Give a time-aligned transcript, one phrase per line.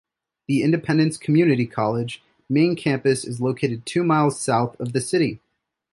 [0.47, 5.41] The Independence Community College main campus is located two miles south of the city.